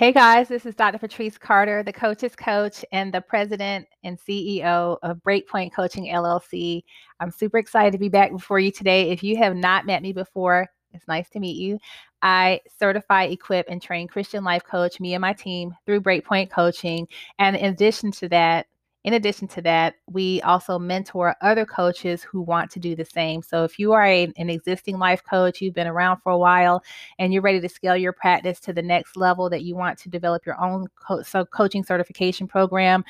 [0.00, 0.96] Hey guys, this is Dr.
[0.96, 6.84] Patrice Carter, the coach's coach and the president and CEO of Breakpoint Coaching LLC.
[7.20, 9.10] I'm super excited to be back before you today.
[9.10, 11.78] If you have not met me before, it's nice to meet you.
[12.22, 17.06] I certify, equip, and train Christian life coach, me and my team, through Breakpoint Coaching.
[17.38, 18.68] And in addition to that,
[19.04, 23.42] in addition to that, we also mentor other coaches who want to do the same.
[23.42, 26.82] So if you are a, an existing life coach, you've been around for a while,
[27.18, 30.10] and you're ready to scale your practice to the next level that you want to
[30.10, 33.02] develop your own co- so coaching certification program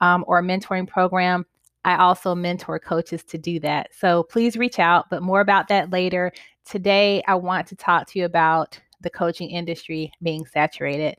[0.00, 1.46] um, or mentoring program,
[1.84, 3.88] I also mentor coaches to do that.
[3.94, 6.30] So please reach out, but more about that later.
[6.66, 11.16] Today, I want to talk to you about the coaching industry being saturated.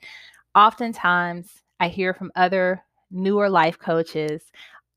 [0.53, 4.43] Oftentimes, I hear from other newer life coaches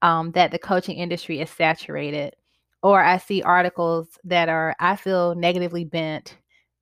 [0.02, 2.34] um, that the coaching industry is saturated.
[2.82, 6.36] Or I see articles that are, I feel, negatively bent,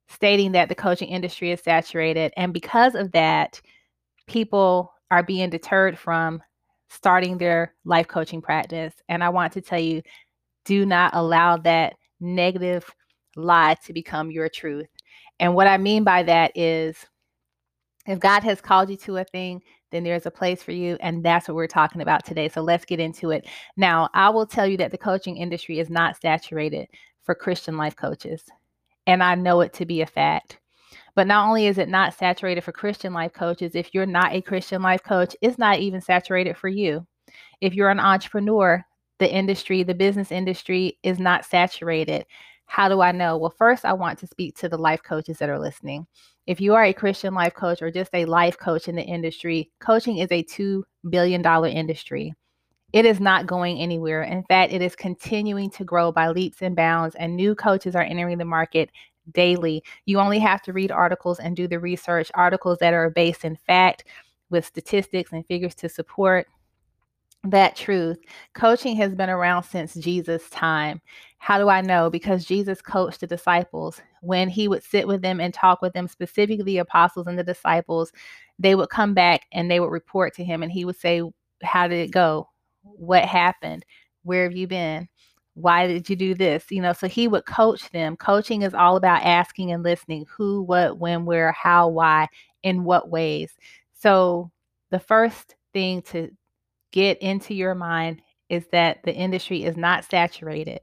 [0.08, 2.32] stating that the coaching industry is saturated.
[2.36, 3.60] And because of that,
[4.26, 6.42] people are being deterred from
[6.88, 8.94] starting their life coaching practice.
[9.08, 10.02] And I want to tell you
[10.64, 12.84] do not allow that negative
[13.36, 14.88] lie to become your truth.
[15.38, 16.96] And what I mean by that is
[18.06, 20.96] if God has called you to a thing, then there's a place for you.
[21.00, 22.48] And that's what we're talking about today.
[22.48, 23.46] So let's get into it.
[23.76, 26.88] Now, I will tell you that the coaching industry is not saturated
[27.22, 28.42] for Christian life coaches.
[29.06, 30.58] And I know it to be a fact.
[31.14, 34.42] But not only is it not saturated for Christian life coaches, if you're not a
[34.42, 37.06] Christian life coach, it's not even saturated for you.
[37.60, 38.84] If you're an entrepreneur,
[39.18, 42.24] the industry, the business industry is not saturated.
[42.70, 43.36] How do I know?
[43.36, 46.06] Well, first, I want to speak to the life coaches that are listening.
[46.46, 49.72] If you are a Christian life coach or just a life coach in the industry,
[49.80, 52.32] coaching is a $2 billion industry.
[52.92, 54.22] It is not going anywhere.
[54.22, 58.04] In fact, it is continuing to grow by leaps and bounds, and new coaches are
[58.04, 58.90] entering the market
[59.32, 59.82] daily.
[60.06, 63.56] You only have to read articles and do the research, articles that are based in
[63.56, 64.04] fact
[64.48, 66.46] with statistics and figures to support
[67.44, 68.18] that truth.
[68.54, 71.00] Coaching has been around since Jesus' time.
[71.38, 72.10] How do I know?
[72.10, 74.00] Because Jesus coached the disciples.
[74.20, 77.44] When he would sit with them and talk with them, specifically the apostles and the
[77.44, 78.12] disciples,
[78.58, 81.22] they would come back and they would report to him and he would say,
[81.62, 82.48] How did it go?
[82.82, 83.86] What happened?
[84.22, 85.08] Where have you been?
[85.54, 86.66] Why did you do this?
[86.70, 88.16] You know, so he would coach them.
[88.16, 92.28] Coaching is all about asking and listening who, what, when, where, how, why,
[92.62, 93.52] in what ways.
[93.94, 94.50] So
[94.90, 96.30] the first thing to
[96.92, 100.80] get into your mind is that the industry is not saturated.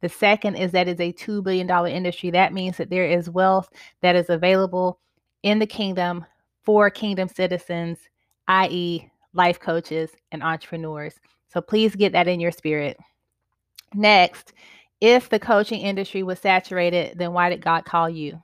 [0.00, 2.30] The second is that it's a $2 billion industry.
[2.30, 3.68] That means that there is wealth
[4.00, 4.98] that is available
[5.42, 6.24] in the kingdom
[6.64, 7.98] for kingdom citizens,
[8.48, 11.14] i.e., life coaches and entrepreneurs.
[11.52, 12.96] So please get that in your spirit.
[13.94, 14.52] Next,
[15.00, 18.42] if the coaching industry was saturated, then why did God call you?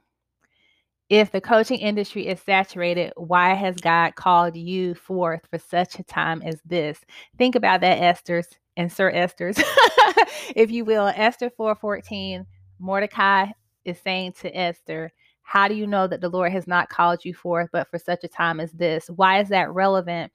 [1.08, 6.02] If the coaching industry is saturated, why has God called you forth for such a
[6.04, 6.98] time as this?
[7.38, 9.56] Think about that, Esther's and Sir Esther's,
[10.56, 11.06] if you will.
[11.14, 12.44] Esther 4:14,
[12.78, 13.46] Mordecai
[13.84, 15.10] is saying to Esther,
[15.42, 18.24] How do you know that the Lord has not called you forth but for such
[18.24, 19.08] a time as this?
[19.08, 20.32] Why is that relevant?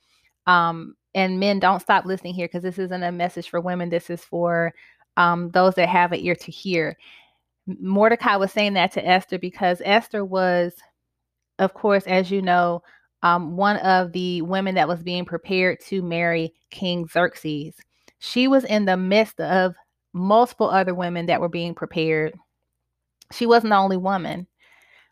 [0.48, 3.90] Um, and men, don't stop listening here because this isn't a message for women.
[3.90, 4.74] This is for
[5.18, 6.98] um, those that have an ear to hear.
[7.80, 10.74] Mordecai was saying that to Esther because Esther was,
[11.60, 12.82] of course, as you know,
[13.24, 17.76] um, one of the women that was being prepared to marry King Xerxes.
[18.20, 19.76] She was in the midst of
[20.14, 22.34] multiple other women that were being prepared.
[23.32, 24.48] She wasn't the only woman,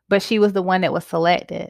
[0.10, 1.70] but she was the one that was selected.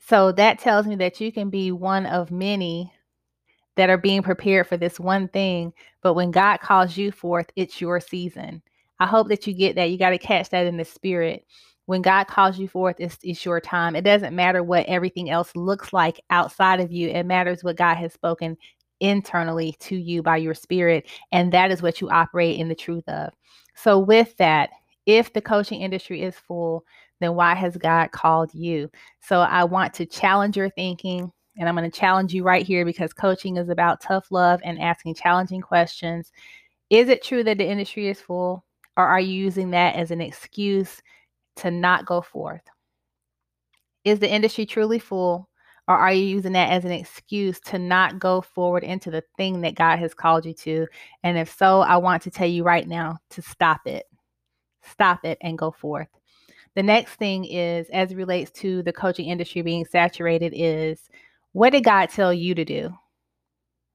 [0.00, 2.92] So that tells me that you can be one of many
[3.76, 5.72] that are being prepared for this one thing.
[6.02, 8.62] But when God calls you forth, it's your season.
[9.00, 9.90] I hope that you get that.
[9.90, 11.46] You got to catch that in the spirit.
[11.86, 13.96] When God calls you forth, it's, it's your time.
[13.96, 17.96] It doesn't matter what everything else looks like outside of you, it matters what God
[17.96, 18.56] has spoken
[19.00, 21.08] internally to you by your spirit.
[21.32, 23.32] And that is what you operate in the truth of.
[23.74, 24.70] So, with that,
[25.06, 26.84] if the coaching industry is full,
[27.18, 28.90] then why has God called you?
[29.20, 31.32] So, I want to challenge your thinking.
[31.56, 34.80] And I'm going to challenge you right here because coaching is about tough love and
[34.80, 36.30] asking challenging questions.
[36.90, 38.64] Is it true that the industry is full?
[38.96, 41.00] Or are you using that as an excuse
[41.56, 42.62] to not go forth?
[44.04, 45.48] Is the industry truly full?
[45.88, 49.60] Or are you using that as an excuse to not go forward into the thing
[49.62, 50.86] that God has called you to?
[51.24, 54.06] And if so, I want to tell you right now to stop it.
[54.82, 56.08] Stop it and go forth.
[56.76, 61.10] The next thing is, as relates to the coaching industry being saturated, is
[61.52, 62.94] what did God tell you to do?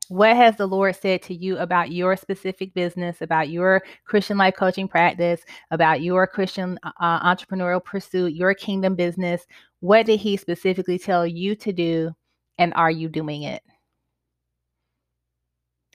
[0.09, 4.55] What has the Lord said to you about your specific business, about your Christian life
[4.55, 5.41] coaching practice,
[5.71, 9.45] about your Christian uh, uh, entrepreneurial pursuit, your kingdom business?
[9.79, 12.11] What did He specifically tell you to do,
[12.59, 13.63] and are you doing it?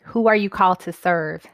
[0.03, 1.47] Who are you called to serve?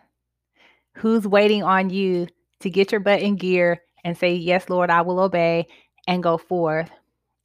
[0.94, 2.26] Who's waiting on you
[2.60, 5.66] to get your butt in gear and say, Yes, Lord, I will obey
[6.06, 6.90] and go forth?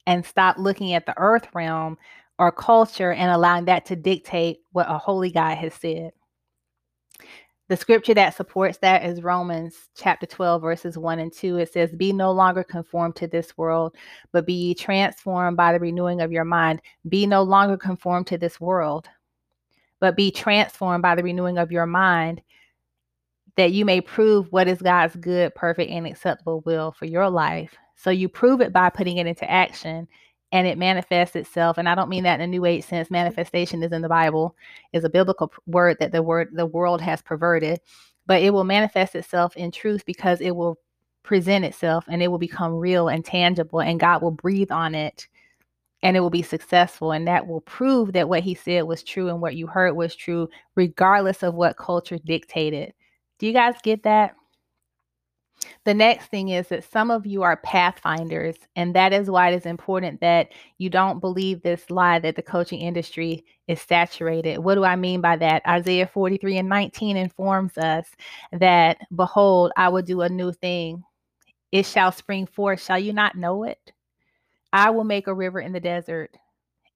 [0.06, 1.98] And stop looking at the earth realm
[2.42, 6.10] or culture and allowing that to dictate what a holy God has said.
[7.68, 11.58] The scripture that supports that is Romans chapter 12, verses 1 and 2.
[11.58, 13.94] It says, Be no longer conformed to this world,
[14.32, 16.82] but be ye transformed by the renewing of your mind.
[17.08, 19.08] Be no longer conformed to this world,
[20.00, 22.42] but be transformed by the renewing of your mind,
[23.56, 27.76] that you may prove what is God's good, perfect, and acceptable will for your life.
[27.94, 30.08] So you prove it by putting it into action
[30.52, 33.82] and it manifests itself and i don't mean that in a new age sense manifestation
[33.82, 34.54] is in the bible
[34.92, 37.80] is a biblical word that the word the world has perverted
[38.26, 40.78] but it will manifest itself in truth because it will
[41.22, 45.26] present itself and it will become real and tangible and god will breathe on it
[46.02, 49.28] and it will be successful and that will prove that what he said was true
[49.28, 52.92] and what you heard was true regardless of what culture dictated.
[53.38, 54.34] Do you guys get that
[55.84, 59.56] the next thing is that some of you are pathfinders, and that is why it
[59.56, 64.58] is important that you don't believe this lie that the coaching industry is saturated.
[64.58, 65.62] What do I mean by that?
[65.66, 68.06] Isaiah 43 and 19 informs us
[68.52, 71.02] that, Behold, I will do a new thing.
[71.70, 72.82] It shall spring forth.
[72.82, 73.92] Shall you not know it?
[74.72, 76.36] I will make a river in the desert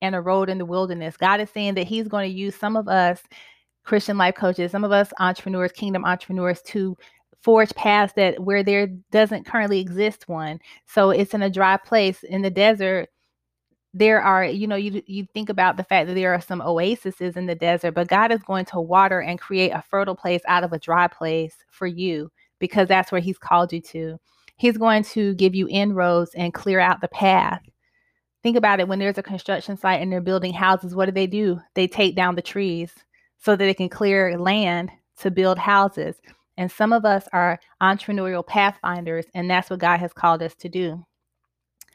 [0.03, 1.17] and a road in the wilderness.
[1.17, 3.23] God is saying that He's going to use some of us
[3.85, 6.97] Christian life coaches, some of us entrepreneurs, kingdom entrepreneurs, to
[7.43, 10.59] forge paths that where there doesn't currently exist one.
[10.87, 13.09] So it's in a dry place in the desert.
[13.95, 17.37] There are, you know, you you think about the fact that there are some oases
[17.37, 20.65] in the desert, but God is going to water and create a fertile place out
[20.65, 24.19] of a dry place for you because that's where He's called you to.
[24.59, 27.63] He's going to give you inroads and clear out the path.
[28.43, 31.27] Think about it when there's a construction site and they're building houses, what do they
[31.27, 31.61] do?
[31.75, 32.93] They take down the trees
[33.39, 36.17] so that they can clear land to build houses.
[36.57, 40.69] And some of us are entrepreneurial pathfinders, and that's what God has called us to
[40.69, 41.05] do.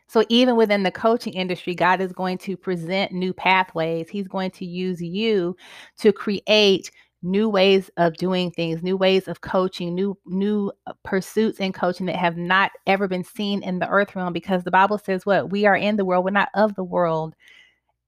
[0.08, 4.10] So, even within the coaching industry, God is going to present new pathways.
[4.10, 5.56] He's going to use you
[6.00, 6.92] to create
[7.24, 12.08] new ways of doing things, new ways of coaching, new new uh, pursuits in coaching
[12.08, 15.50] that have not ever been seen in the earth realm because the Bible says what?
[15.50, 17.36] We are in the world, we're not of the world.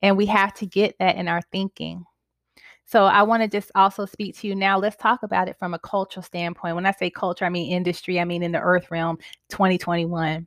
[0.01, 2.03] And we have to get that in our thinking.
[2.93, 4.77] So I want to just also speak to you now.
[4.77, 6.75] Let's talk about it from a cultural standpoint.
[6.75, 9.17] When I say culture, I mean industry, I mean in the earth realm
[9.49, 10.45] 2021.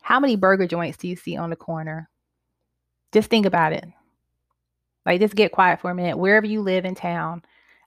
[0.00, 2.08] How many burger joints do you see on the corner?
[3.10, 3.84] Just think about it.
[5.04, 6.18] Like, just get quiet for a minute.
[6.18, 7.42] Wherever you live in town,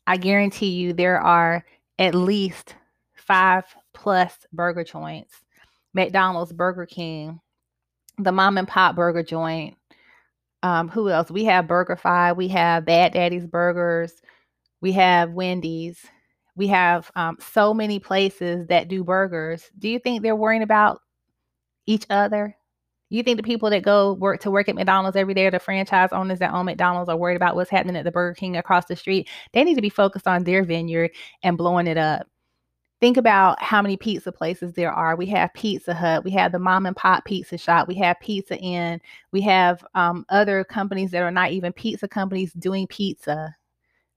[0.05, 1.63] I guarantee you there are
[1.99, 2.75] at least
[3.15, 3.63] five
[3.93, 5.35] plus burger joints
[5.93, 7.39] McDonald's, Burger King,
[8.17, 9.77] the mom and pop burger joint,
[10.63, 11.31] um, who else?
[11.31, 14.21] We have BurgerFi, we have Bad Daddy's Burgers,
[14.81, 15.99] we have Wendy's,
[16.55, 19.69] we have um, so many places that do burgers.
[19.79, 21.01] Do you think they're worrying about
[21.87, 22.55] each other?
[23.09, 25.59] You think the people that go work to work at McDonald's every day, or the
[25.59, 28.85] franchise owners that own McDonald's, are worried about what's happening at the Burger King across
[28.85, 29.27] the street?
[29.53, 31.11] They need to be focused on their vineyard
[31.43, 32.27] and blowing it up
[33.01, 35.15] think about how many pizza places there are.
[35.15, 38.57] We have Pizza Hut, we have the mom and pop pizza shop, we have Pizza
[38.57, 43.55] Inn, we have um, other companies that are not even pizza companies doing pizza.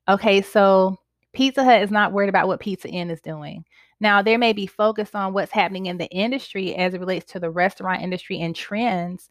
[0.07, 0.99] Okay, so
[1.33, 3.65] Pizza Hut is not worried about what Pizza Inn is doing.
[4.01, 7.41] Now, they may be focused on what's happening in the industry as it relates to
[7.41, 9.31] the restaurant industry and trends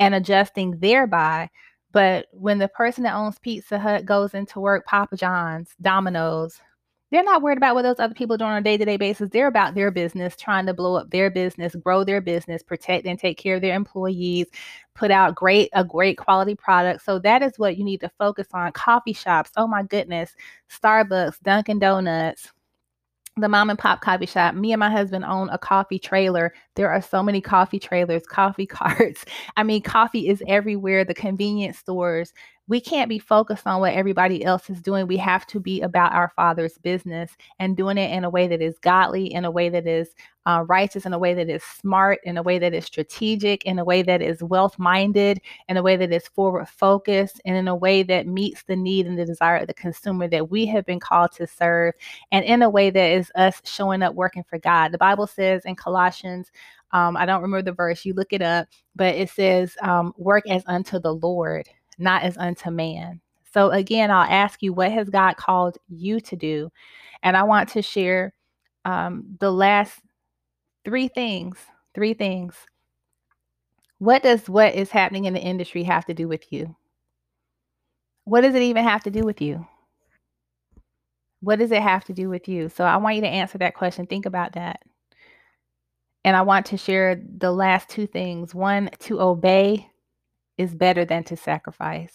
[0.00, 1.48] and adjusting thereby.
[1.92, 6.60] But when the person that owns Pizza Hut goes into work, Papa John's, Domino's,
[7.10, 9.30] they're not worried about what those other people are doing on a day-to-day basis.
[9.30, 13.18] They're about their business, trying to blow up their business, grow their business, protect and
[13.18, 14.46] take care of their employees,
[14.94, 17.04] put out great a great quality product.
[17.04, 18.72] So that is what you need to focus on.
[18.72, 20.34] Coffee shops, oh my goodness,
[20.70, 22.52] Starbucks, Dunkin' Donuts,
[23.40, 24.54] the mom and pop coffee shop.
[24.54, 26.52] Me and my husband own a coffee trailer.
[26.74, 29.24] There are so many coffee trailers, coffee carts.
[29.56, 32.32] I mean, coffee is everywhere, the convenience stores,
[32.68, 35.06] we can't be focused on what everybody else is doing.
[35.06, 38.60] We have to be about our Father's business and doing it in a way that
[38.60, 40.10] is godly, in a way that is
[40.44, 43.78] uh, righteous, in a way that is smart, in a way that is strategic, in
[43.78, 47.68] a way that is wealth minded, in a way that is forward focused, and in
[47.68, 50.84] a way that meets the need and the desire of the consumer that we have
[50.84, 51.94] been called to serve,
[52.32, 54.92] and in a way that is us showing up working for God.
[54.92, 56.50] The Bible says in Colossians,
[56.92, 60.48] um, I don't remember the verse, you look it up, but it says, um, work
[60.48, 63.20] as unto the Lord not as unto man.
[63.52, 66.70] So, again, I'll ask you, what has God called you to do?
[67.22, 68.34] And I want to share
[68.84, 70.00] um, the last
[70.84, 71.58] three things.
[71.94, 72.54] Three things.
[73.98, 76.76] What does what is happening in the industry have to do with you?
[78.24, 79.66] What does it even have to do with you?
[81.40, 82.68] What does it have to do with you?
[82.68, 84.06] So I want you to answer that question.
[84.06, 84.82] Think about that.
[86.24, 88.54] And I want to share the last two things.
[88.54, 89.88] One, to obey
[90.58, 92.12] is better than to sacrifice.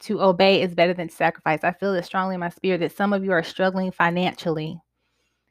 [0.00, 1.64] To obey is better than sacrifice.
[1.64, 4.80] I feel it strongly in my spirit that some of you are struggling financially.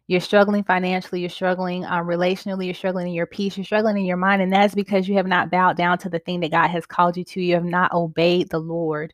[0.10, 4.06] You're struggling financially, you're struggling um, relationally, you're struggling in your peace, you're struggling in
[4.06, 4.42] your mind.
[4.42, 7.18] And that's because you have not bowed down to the thing that God has called
[7.18, 7.42] you to.
[7.42, 9.14] You have not obeyed the Lord.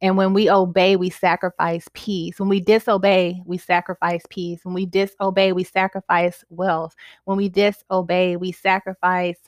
[0.00, 2.40] And when we obey, we sacrifice peace.
[2.40, 4.64] When we disobey, we sacrifice peace.
[4.64, 6.96] When we disobey, we sacrifice wealth.
[7.24, 9.38] When we disobey, we sacrifice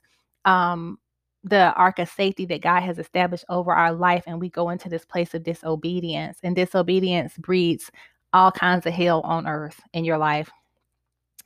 [0.44, 1.00] um,
[1.44, 4.88] the ark of safety that God has established over our life, and we go into
[4.88, 6.38] this place of disobedience.
[6.42, 7.90] And disobedience breeds
[8.32, 10.50] all kinds of hell on earth in your life.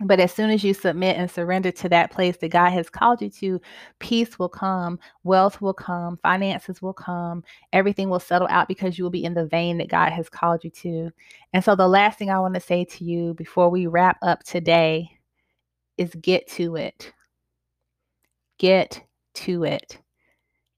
[0.01, 3.21] But as soon as you submit and surrender to that place that God has called
[3.21, 3.61] you to,
[3.99, 9.03] peace will come, wealth will come, finances will come, everything will settle out because you
[9.03, 11.11] will be in the vein that God has called you to.
[11.53, 14.45] And so, the last thing I want to say to you before we wrap up
[14.45, 15.11] today
[15.97, 17.13] is get to it.
[18.59, 19.03] Get
[19.45, 19.99] to it.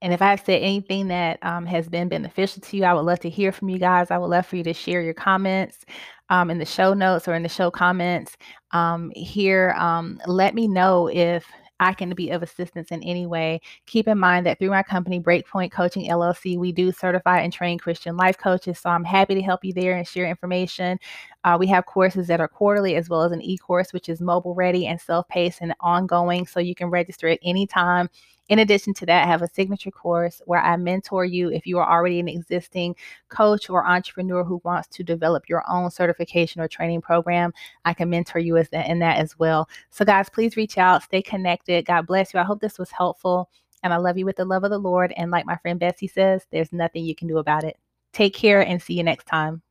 [0.02, 3.20] And if I've said anything that um, has been beneficial to you, I would love
[3.20, 4.10] to hear from you guys.
[4.10, 5.84] I would love for you to share your comments
[6.30, 8.36] um, in the show notes or in the show comments
[8.70, 9.74] um, here.
[9.76, 11.44] Um, let me know if
[11.80, 13.60] I can be of assistance in any way.
[13.86, 17.78] Keep in mind that through my company, Breakpoint Coaching LLC, we do certify and train
[17.78, 18.78] Christian life coaches.
[18.78, 20.98] So I'm happy to help you there and share information.
[21.42, 24.20] Uh, we have courses that are quarterly as well as an e course, which is
[24.20, 26.46] mobile ready and self paced and ongoing.
[26.46, 28.10] So you can register at any time
[28.50, 31.78] in addition to that, I have a signature course where I mentor you if you
[31.78, 32.96] are already an existing
[33.28, 37.54] coach or entrepreneur who wants to develop your own certification or training program.
[37.84, 39.68] I can mentor you in that as well.
[39.90, 41.86] So, guys, please reach out, stay connected.
[41.86, 42.40] God bless you.
[42.40, 43.48] I hope this was helpful.
[43.84, 45.12] And I love you with the love of the Lord.
[45.16, 47.78] And like my friend Bessie says, there's nothing you can do about it.
[48.12, 49.62] Take care and see you next time.